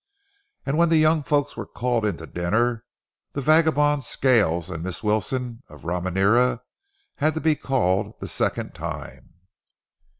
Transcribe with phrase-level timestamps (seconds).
[0.65, 2.85] And when the young folks were called in to dinner,
[3.33, 6.61] the vagabond Scales and Miss Wilson of Ramirena
[7.17, 9.35] had to be called the second time.